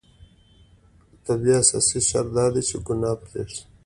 [1.11, 3.61] د توبې اساسي شرط دا دی چې ګناه پريږدي